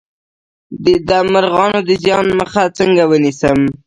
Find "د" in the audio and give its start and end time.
1.07-1.09, 1.87-1.89